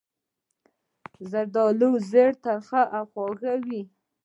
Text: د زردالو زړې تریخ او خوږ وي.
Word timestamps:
د 1.17 1.19
زردالو 1.31 1.89
زړې 2.09 2.27
تریخ 2.43 2.69
او 2.97 3.03
خوږ 3.11 3.41
وي. 3.67 3.81